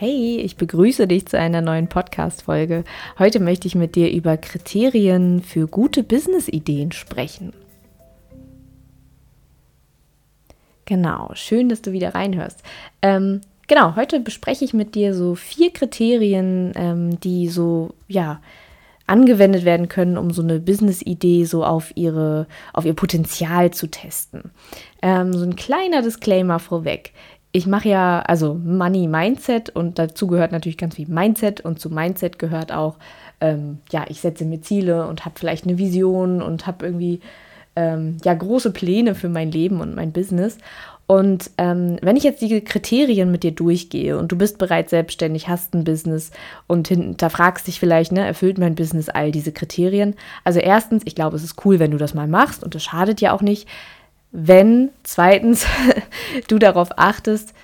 [0.00, 2.84] Hey, ich begrüße dich zu einer neuen Podcast-Folge.
[3.18, 7.52] Heute möchte ich mit dir über Kriterien für gute Business-Ideen sprechen.
[10.84, 12.62] Genau, schön, dass du wieder reinhörst.
[13.02, 18.40] Ähm, genau, heute bespreche ich mit dir so vier Kriterien, ähm, die so, ja,
[19.08, 24.52] angewendet werden können, um so eine Business-Idee so auf, ihre, auf ihr Potenzial zu testen.
[25.02, 27.14] Ähm, so ein kleiner Disclaimer vorweg
[27.52, 31.90] ich mache ja, also Money Mindset und dazu gehört natürlich ganz viel Mindset und zu
[31.90, 32.96] Mindset gehört auch,
[33.40, 37.20] ähm, ja, ich setze mir Ziele und habe vielleicht eine Vision und habe irgendwie,
[37.74, 40.58] ähm, ja, große Pläne für mein Leben und mein Business.
[41.06, 45.48] Und ähm, wenn ich jetzt die Kriterien mit dir durchgehe und du bist bereits selbstständig,
[45.48, 46.32] hast ein Business
[46.66, 50.16] und hinterfragst dich vielleicht, ne, erfüllt mein Business all diese Kriterien?
[50.44, 53.22] Also erstens, ich glaube, es ist cool, wenn du das mal machst und das schadet
[53.22, 53.66] ja auch nicht
[54.30, 55.66] wenn zweitens
[56.48, 57.54] du darauf achtest,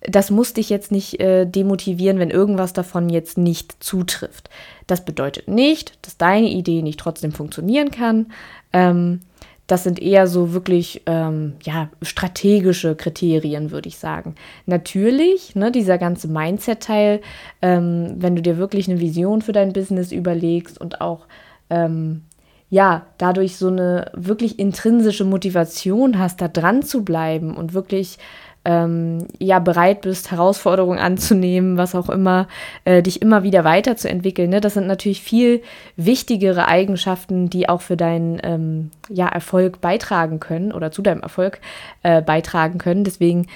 [0.00, 4.48] das muss dich jetzt nicht äh, demotivieren, wenn irgendwas davon jetzt nicht zutrifft.
[4.86, 8.26] Das bedeutet nicht, dass deine Idee nicht trotzdem funktionieren kann.
[8.72, 9.20] Ähm,
[9.66, 14.34] das sind eher so wirklich ähm, ja, strategische Kriterien, würde ich sagen.
[14.64, 17.20] Natürlich, ne, dieser ganze Mindset-Teil,
[17.60, 21.26] ähm, wenn du dir wirklich eine Vision für dein Business überlegst und auch
[21.68, 22.22] ähm,
[22.70, 28.18] ja, dadurch so eine wirklich intrinsische Motivation hast, da dran zu bleiben und wirklich
[28.64, 32.46] ähm, ja bereit bist, Herausforderungen anzunehmen, was auch immer,
[32.84, 34.50] äh, dich immer wieder weiterzuentwickeln.
[34.50, 34.60] Ne?
[34.60, 35.62] Das sind natürlich viel
[35.96, 41.60] wichtigere Eigenschaften, die auch für deinen ähm, ja, Erfolg beitragen können oder zu deinem Erfolg
[42.02, 43.04] äh, beitragen können.
[43.04, 43.46] Deswegen,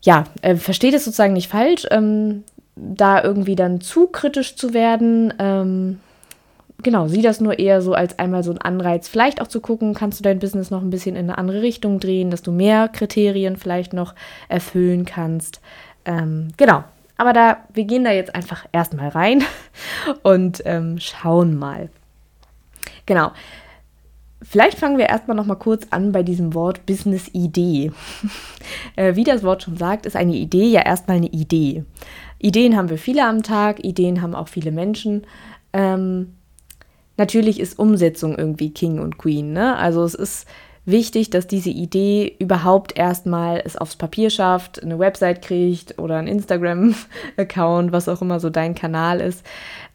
[0.00, 2.44] ja, äh, versteht es sozusagen nicht falsch, ähm,
[2.76, 5.34] da irgendwie dann zu kritisch zu werden.
[6.82, 9.94] Genau, sieh das nur eher so als einmal so ein Anreiz, vielleicht auch zu gucken,
[9.94, 12.88] kannst du dein Business noch ein bisschen in eine andere Richtung drehen, dass du mehr
[12.88, 14.14] Kriterien vielleicht noch
[14.48, 15.60] erfüllen kannst.
[16.04, 16.84] Ähm, genau,
[17.16, 19.42] aber da, wir gehen da jetzt einfach erstmal rein
[20.22, 21.88] und ähm, schauen mal.
[23.06, 23.32] Genau.
[24.42, 27.90] Vielleicht fangen wir erstmal noch mal kurz an bei diesem Wort Business-Idee.
[28.96, 31.84] äh, wie das Wort schon sagt, ist eine Idee ja erstmal eine Idee.
[32.38, 35.26] Ideen haben wir viele am Tag, Ideen haben auch viele Menschen.
[35.72, 36.35] Ähm,
[37.16, 39.52] natürlich ist Umsetzung irgendwie King und Queen.
[39.52, 39.76] Ne?
[39.76, 40.46] Also es ist
[40.84, 46.28] wichtig, dass diese Idee überhaupt erstmal es aufs Papier schafft, eine Website kriegt oder ein
[46.28, 49.44] Instagram-Account, was auch immer so dein Kanal ist.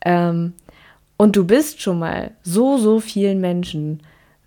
[0.03, 0.53] Ähm,
[1.17, 4.01] und du bist schon mal so, so vielen Menschen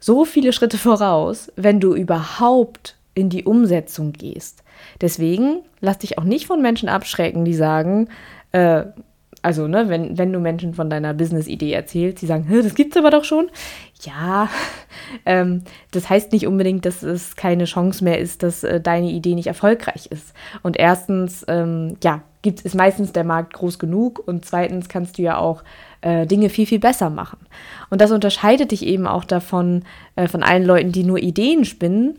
[0.05, 4.63] so viele Schritte voraus, wenn du überhaupt in die Umsetzung gehst.
[5.01, 8.09] Deswegen lass dich auch nicht von Menschen abschrecken, die sagen,
[8.53, 8.85] äh,
[9.45, 13.11] also, ne, wenn, wenn du Menschen von deiner Business-Idee erzählst, die sagen, das gibt's aber
[13.11, 13.51] doch schon.
[14.01, 14.49] Ja,
[15.27, 19.35] ähm, das heißt nicht unbedingt, dass es keine Chance mehr ist, dass äh, deine Idee
[19.35, 20.33] nicht erfolgreich ist.
[20.63, 25.23] Und erstens, ähm, ja, gibt, ist meistens der Markt groß genug und zweitens kannst du
[25.23, 25.63] ja auch
[26.01, 27.41] äh, Dinge viel, viel besser machen.
[27.91, 29.83] Und das unterscheidet dich eben auch davon,
[30.17, 32.19] äh, von allen Leuten, die nur Ideen spinnen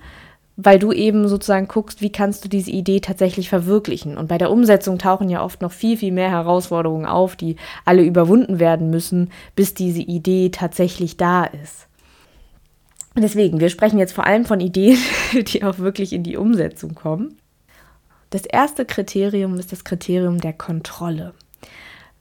[0.57, 4.17] weil du eben sozusagen guckst, wie kannst du diese Idee tatsächlich verwirklichen.
[4.17, 8.03] Und bei der Umsetzung tauchen ja oft noch viel, viel mehr Herausforderungen auf, die alle
[8.03, 11.87] überwunden werden müssen, bis diese Idee tatsächlich da ist.
[13.17, 14.97] Deswegen, wir sprechen jetzt vor allem von Ideen,
[15.33, 17.37] die auch wirklich in die Umsetzung kommen.
[18.29, 21.33] Das erste Kriterium ist das Kriterium der Kontrolle.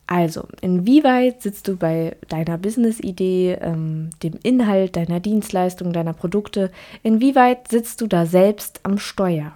[0.06, 6.70] Also, inwieweit sitzt du bei deiner Business-Idee, ähm, dem Inhalt deiner Dienstleistung, deiner Produkte,
[7.02, 9.52] inwieweit sitzt du da selbst am Steuer?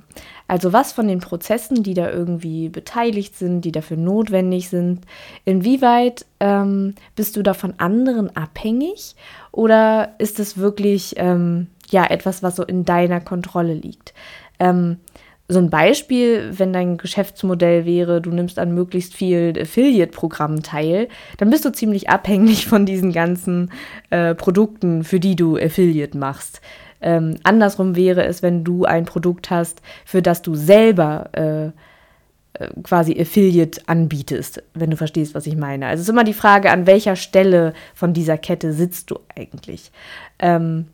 [0.46, 5.02] Also was von den Prozessen, die da irgendwie beteiligt sind, die dafür notwendig sind,
[5.44, 9.14] inwieweit ähm, bist du da von anderen abhängig
[9.52, 14.14] oder ist es wirklich ähm, ja etwas, was so in deiner Kontrolle liegt?
[14.58, 14.96] Ähm,
[15.50, 21.48] so ein Beispiel, wenn dein Geschäftsmodell wäre, du nimmst an möglichst vielen Affiliate-Programmen teil, dann
[21.48, 23.70] bist du ziemlich abhängig von diesen ganzen
[24.10, 26.60] äh, Produkten, für die du Affiliate machst.
[27.00, 31.66] Ähm, andersrum wäre es, wenn du ein Produkt hast, für das du selber äh,
[32.54, 35.86] äh, quasi Affiliate anbietest, wenn du verstehst, was ich meine.
[35.86, 39.92] Also es ist immer die Frage, an welcher Stelle von dieser Kette sitzt du eigentlich.
[40.40, 40.86] Ähm,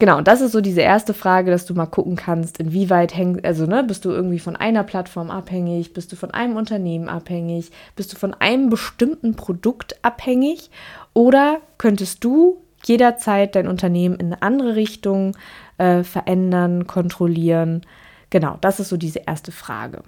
[0.00, 3.44] Genau, und das ist so diese erste Frage, dass du mal gucken kannst, inwieweit hängt,
[3.44, 7.70] also ne, bist du irgendwie von einer Plattform abhängig, bist du von einem Unternehmen abhängig,
[7.94, 10.70] bist du von einem bestimmten Produkt abhängig
[11.12, 15.36] oder könntest du jederzeit dein Unternehmen in eine andere Richtung
[15.78, 17.82] äh, verändern, kontrollieren?
[18.30, 20.02] Genau, das ist so diese erste Frage.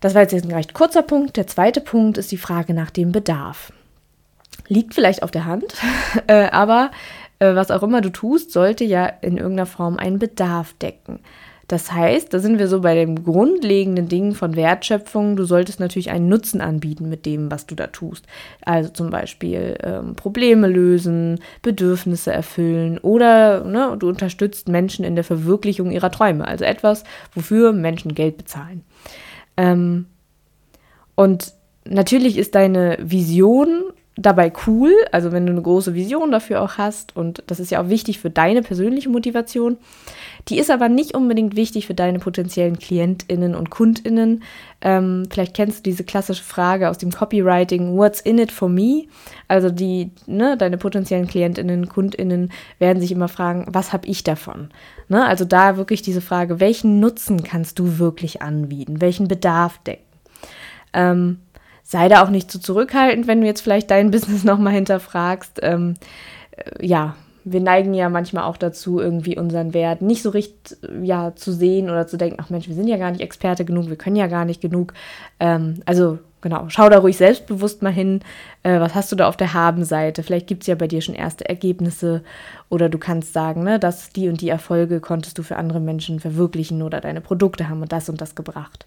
[0.00, 1.36] Das war jetzt ein recht kurzer Punkt.
[1.36, 3.72] Der zweite Punkt ist die Frage nach dem Bedarf.
[4.68, 5.74] Liegt vielleicht auf der Hand,
[6.28, 6.90] äh, aber
[7.42, 11.20] was auch immer du tust, sollte ja in irgendeiner Form einen Bedarf decken.
[11.72, 15.36] Das heißt, da sind wir so bei dem grundlegenden Ding von Wertschöpfung.
[15.36, 18.26] Du solltest natürlich einen Nutzen anbieten mit dem, was du da tust.
[18.60, 25.24] Also zum Beispiel ähm, Probleme lösen, Bedürfnisse erfüllen oder ne, du unterstützt Menschen in der
[25.24, 26.46] Verwirklichung ihrer Träume.
[26.46, 28.82] Also etwas, wofür Menschen Geld bezahlen.
[29.56, 30.04] Ähm,
[31.14, 31.54] und
[31.86, 33.91] natürlich ist deine Vision
[34.22, 37.82] dabei cool, also wenn du eine große Vision dafür auch hast und das ist ja
[37.82, 39.76] auch wichtig für deine persönliche Motivation.
[40.48, 44.42] Die ist aber nicht unbedingt wichtig für deine potenziellen KlientInnen und KundInnen.
[44.80, 49.04] Ähm, vielleicht kennst du diese klassische Frage aus dem Copywriting, what's in it for me?
[49.46, 54.70] Also die, ne, deine potenziellen KlientInnen, KundInnen werden sich immer fragen, was habe ich davon?
[55.08, 55.24] Ne?
[55.24, 59.00] Also da wirklich diese Frage, welchen Nutzen kannst du wirklich anbieten?
[59.00, 60.04] Welchen Bedarf decken?
[60.92, 61.38] Ähm,
[61.92, 65.60] sei da auch nicht zu zurückhaltend, wenn du jetzt vielleicht dein Business nochmal hinterfragst.
[65.62, 65.94] Ähm,
[66.56, 71.34] äh, ja, wir neigen ja manchmal auch dazu, irgendwie unseren Wert nicht so richtig ja,
[71.34, 73.96] zu sehen oder zu denken, ach Mensch, wir sind ja gar nicht Experte genug, wir
[73.96, 74.94] können ja gar nicht genug.
[75.40, 78.20] Ähm, also genau, schau da ruhig selbstbewusst mal hin,
[78.62, 80.22] äh, was hast du da auf der Haben-Seite?
[80.22, 82.22] Vielleicht gibt es ja bei dir schon erste Ergebnisse
[82.68, 86.20] oder du kannst sagen, ne, dass die und die Erfolge konntest du für andere Menschen
[86.20, 88.86] verwirklichen oder deine Produkte haben und das und das gebracht.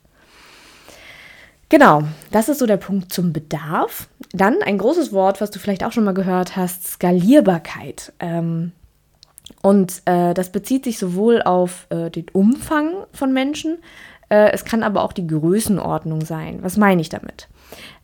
[1.70, 4.08] Genau, das ist so der Punkt zum Bedarf.
[4.32, 8.14] Dann ein großes Wort, was du vielleicht auch schon mal gehört hast, Skalierbarkeit.
[8.20, 8.72] Ähm,
[9.62, 13.78] und äh, das bezieht sich sowohl auf äh, den Umfang von Menschen,
[14.30, 16.60] äh, es kann aber auch die Größenordnung sein.
[16.62, 17.48] Was meine ich damit?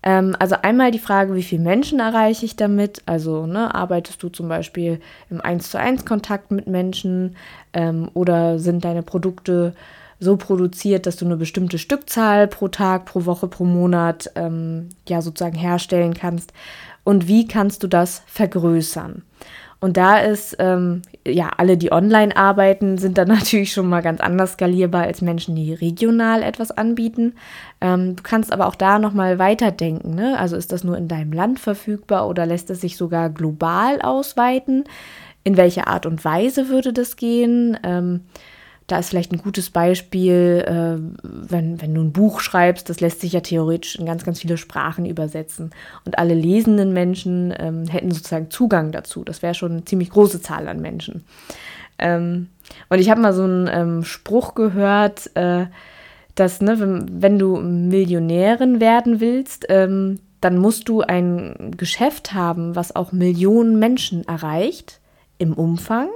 [0.04, 3.02] Ähm, also einmal die Frage, wie viele Menschen erreiche ich damit?
[3.06, 5.00] Also ne, arbeitest du zum Beispiel
[5.30, 7.36] im 1 zu 1 Kontakt mit Menschen
[7.74, 9.74] ähm, oder sind deine Produkte
[10.22, 15.22] so produziert, dass du eine bestimmte Stückzahl pro Tag, pro Woche, pro Monat ähm, ja
[15.22, 16.54] sozusagen herstellen kannst.
[17.04, 19.24] Und wie kannst du das vergrößern?
[19.80, 24.22] Und da ist, ähm, ja, alle, die online arbeiten, sind dann natürlich schon mal ganz
[24.22, 27.34] anders skalierbar als Menschen, die regional etwas anbieten.
[27.82, 30.14] Ähm, du kannst aber auch da nochmal weiterdenken.
[30.14, 30.38] Ne?
[30.38, 34.84] Also ist das nur in deinem Land verfügbar oder lässt es sich sogar global ausweiten?
[35.44, 37.76] In welcher Art und Weise würde das gehen?
[37.82, 38.22] Ähm,
[38.92, 43.22] da ist vielleicht ein gutes Beispiel, äh, wenn, wenn du ein Buch schreibst, das lässt
[43.22, 45.72] sich ja theoretisch in ganz, ganz viele Sprachen übersetzen.
[46.04, 49.24] Und alle lesenden Menschen ähm, hätten sozusagen Zugang dazu.
[49.24, 51.24] Das wäre schon eine ziemlich große Zahl an Menschen.
[52.00, 52.50] Ähm,
[52.90, 55.68] und ich habe mal so einen ähm, Spruch gehört, äh,
[56.36, 62.76] dass, ne, wenn, wenn, du Millionärin werden willst, ähm, dann musst du ein Geschäft haben,
[62.76, 65.00] was auch Millionen Menschen erreicht
[65.38, 66.10] im Umfang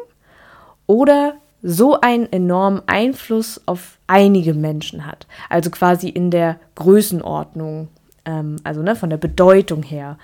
[0.88, 1.36] oder
[1.68, 5.26] so einen enormen Einfluss auf einige Menschen hat.
[5.50, 7.88] Also quasi in der Größenordnung,
[8.26, 10.20] ähm, also ne, von der Bedeutung her.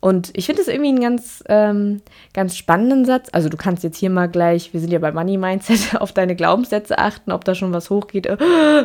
[0.00, 2.02] Und ich finde es irgendwie einen ganz, ähm,
[2.34, 3.28] ganz spannenden Satz.
[3.32, 6.36] Also du kannst jetzt hier mal gleich, wir sind ja bei Money Mindset, auf deine
[6.36, 8.26] Glaubenssätze achten, ob da schon was hochgeht.
[8.26, 8.36] Äh,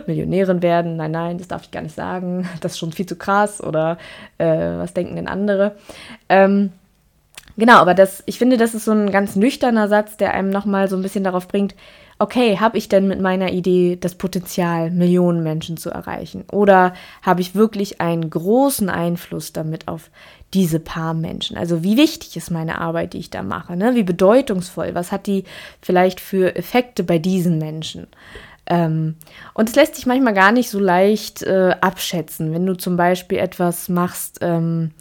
[0.07, 2.47] Millionärin werden, nein, nein, das darf ich gar nicht sagen.
[2.61, 3.97] Das ist schon viel zu krass oder
[4.37, 5.75] äh, was denken denn andere?
[6.29, 6.71] Ähm,
[7.57, 10.89] Genau, aber das, ich finde, das ist so ein ganz nüchterner Satz, der einem nochmal
[10.89, 11.73] so ein bisschen darauf bringt,
[12.19, 16.45] okay, habe ich denn mit meiner Idee das Potenzial, Millionen Menschen zu erreichen?
[16.51, 20.09] Oder habe ich wirklich einen großen Einfluss damit auf
[20.53, 21.57] diese paar Menschen?
[21.57, 23.75] Also wie wichtig ist meine Arbeit, die ich da mache?
[23.75, 23.95] Ne?
[23.95, 24.93] Wie bedeutungsvoll?
[24.93, 25.43] Was hat die
[25.81, 28.07] vielleicht für Effekte bei diesen Menschen?
[28.67, 29.15] Ähm,
[29.53, 33.37] und es lässt sich manchmal gar nicht so leicht äh, abschätzen, wenn du zum Beispiel
[33.37, 34.91] etwas machst, ähm,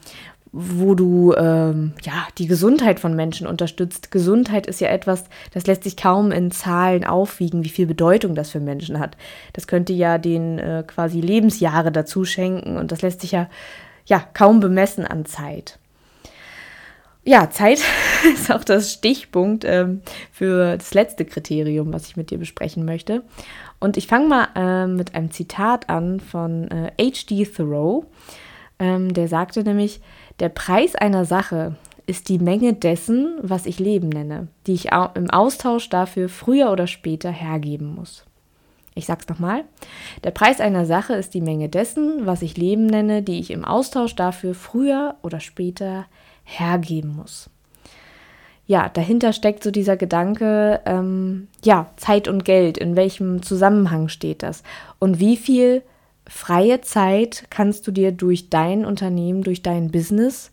[0.56, 4.12] wo du ähm, ja die Gesundheit von Menschen unterstützt.
[4.12, 8.50] Gesundheit ist ja etwas, das lässt sich kaum in Zahlen aufwiegen, wie viel Bedeutung das
[8.50, 9.16] für Menschen hat.
[9.52, 13.48] Das könnte ja den äh, quasi Lebensjahre dazu schenken und das lässt sich ja
[14.06, 15.80] ja kaum bemessen an Zeit.
[17.24, 17.82] Ja, Zeit
[18.34, 23.22] ist auch das Stichpunkt ähm, für das letzte Kriterium, was ich mit dir besprechen möchte.
[23.80, 27.44] Und ich fange mal äh, mit einem Zitat an von äh, H.D.
[27.46, 28.04] Thoreau.
[28.78, 30.00] Ähm, der sagte nämlich,
[30.40, 31.76] der Preis einer Sache
[32.06, 36.86] ist die Menge dessen, was ich Leben nenne, die ich im Austausch dafür früher oder
[36.86, 38.24] später hergeben muss.
[38.94, 39.64] Ich sag's nochmal.
[40.22, 43.64] Der Preis einer Sache ist die Menge dessen, was ich Leben nenne, die ich im
[43.64, 46.06] Austausch dafür früher oder später
[46.44, 47.50] hergeben muss.
[48.66, 54.42] Ja, dahinter steckt so dieser Gedanke, ähm, ja, Zeit und Geld, in welchem Zusammenhang steht
[54.42, 54.62] das?
[54.98, 55.82] Und wie viel
[56.26, 60.50] freie Zeit kannst du dir durch dein Unternehmen, durch dein Business,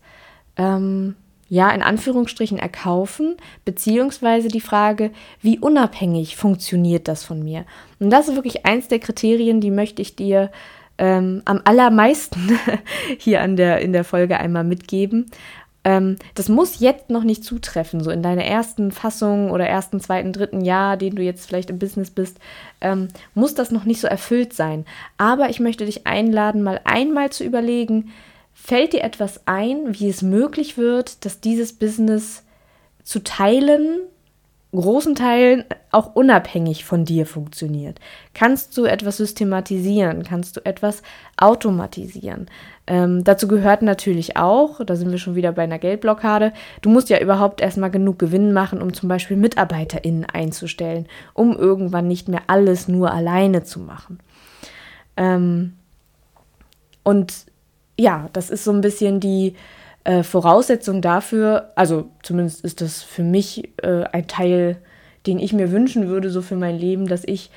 [0.56, 1.16] ähm,
[1.48, 5.10] ja, in Anführungsstrichen erkaufen, beziehungsweise die Frage,
[5.42, 7.66] wie unabhängig funktioniert das von mir?
[7.98, 10.50] Und das ist wirklich eins der Kriterien, die möchte ich dir
[10.98, 12.58] ähm, am allermeisten
[13.18, 15.30] hier an der, in der Folge einmal mitgeben.
[15.84, 20.32] Ähm, das muss jetzt noch nicht zutreffen, so in deiner ersten Fassung oder ersten, zweiten,
[20.32, 22.38] dritten Jahr, den du jetzt vielleicht im Business bist,
[22.80, 24.84] ähm, muss das noch nicht so erfüllt sein.
[25.18, 28.12] Aber ich möchte dich einladen, mal einmal zu überlegen,
[28.54, 32.44] fällt dir etwas ein, wie es möglich wird, dass dieses Business
[33.02, 33.98] zu teilen
[34.72, 38.00] großen Teilen auch unabhängig von dir funktioniert.
[38.32, 40.22] Kannst du etwas systematisieren?
[40.22, 41.02] Kannst du etwas
[41.36, 42.46] automatisieren?
[42.86, 47.10] Ähm, dazu gehört natürlich auch, da sind wir schon wieder bei einer Geldblockade, du musst
[47.10, 52.42] ja überhaupt erstmal genug Gewinn machen, um zum Beispiel MitarbeiterInnen einzustellen, um irgendwann nicht mehr
[52.48, 54.18] alles nur alleine zu machen.
[55.16, 55.74] Ähm,
[57.04, 57.46] und
[57.98, 59.54] ja, das ist so ein bisschen die,
[60.04, 64.76] äh, Voraussetzung dafür, also zumindest ist das für mich äh, ein Teil,
[65.26, 67.50] den ich mir wünschen würde, so für mein Leben, dass ich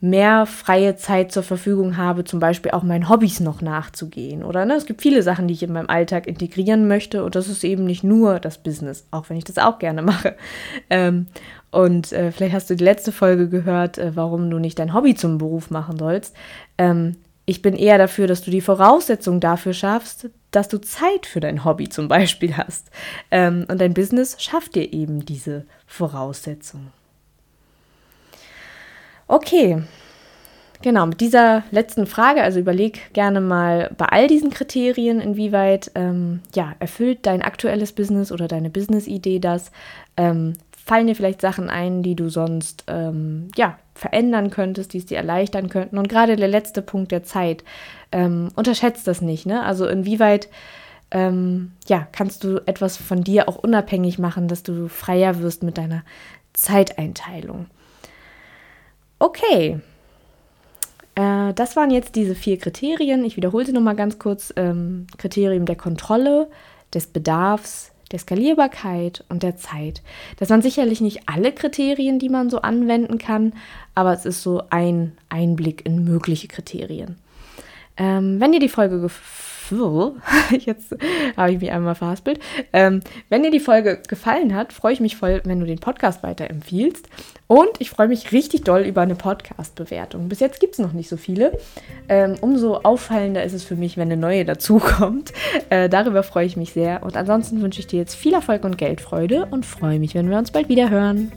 [0.00, 4.42] mehr freie Zeit zur Verfügung habe, zum Beispiel auch meinen Hobbys noch nachzugehen.
[4.42, 7.48] Oder ne, es gibt viele Sachen, die ich in meinem Alltag integrieren möchte und das
[7.48, 10.36] ist eben nicht nur das Business, auch wenn ich das auch gerne mache.
[10.88, 11.26] Ähm,
[11.70, 15.14] und äh, vielleicht hast du die letzte Folge gehört, äh, warum du nicht dein Hobby
[15.14, 16.34] zum Beruf machen sollst.
[16.78, 21.40] Ähm, ich bin eher dafür, dass du die Voraussetzung dafür schaffst, dass du Zeit für
[21.40, 22.90] dein Hobby zum Beispiel hast.
[23.30, 26.88] Ähm, und dein Business schafft dir eben diese Voraussetzung.
[29.28, 29.80] Okay,
[30.82, 36.40] genau, mit dieser letzten Frage, also überleg gerne mal bei all diesen Kriterien, inwieweit ähm,
[36.52, 39.70] ja, erfüllt dein aktuelles Business oder deine Business-Idee das.
[40.16, 40.54] Ähm,
[40.84, 45.18] fallen dir vielleicht Sachen ein, die du sonst ähm, ja, verändern könntest, die es dir
[45.18, 45.98] erleichtern könnten.
[45.98, 47.62] Und gerade der letzte Punkt der Zeit,
[48.12, 49.46] ähm, unterschätzt das nicht.
[49.46, 49.62] Ne?
[49.62, 50.48] Also inwieweit
[51.10, 55.78] ähm, ja, kannst du etwas von dir auch unabhängig machen, dass du freier wirst mit
[55.78, 56.02] deiner
[56.52, 57.66] Zeiteinteilung.
[59.18, 59.80] Okay,
[61.14, 63.24] äh, das waren jetzt diese vier Kriterien.
[63.24, 64.52] Ich wiederhole sie nochmal ganz kurz.
[64.56, 66.48] Ähm, Kriterium der Kontrolle,
[66.94, 70.02] des Bedarfs, der Skalierbarkeit und der Zeit.
[70.38, 73.52] Das waren sicherlich nicht alle Kriterien, die man so anwenden kann,
[73.94, 77.16] aber es ist so ein Einblick in mögliche Kriterien.
[78.00, 79.50] Ähm, wenn dir die Folge gefällt,
[80.66, 80.96] jetzt
[81.36, 82.40] habe ich mich einmal verhaspelt.
[82.72, 86.22] Ähm, wenn dir die Folge gefallen hat, freue ich mich voll, wenn du den Podcast
[86.22, 87.08] weiterempfiehlst.
[87.46, 90.28] Und ich freue mich richtig doll über eine Podcast-Bewertung.
[90.28, 91.58] Bis jetzt gibt es noch nicht so viele.
[92.08, 95.32] Ähm, umso auffallender ist es für mich, wenn eine neue dazukommt.
[95.68, 97.02] Äh, darüber freue ich mich sehr.
[97.02, 100.38] Und ansonsten wünsche ich dir jetzt viel Erfolg und Geldfreude und freue mich, wenn wir
[100.38, 101.30] uns bald wieder hören.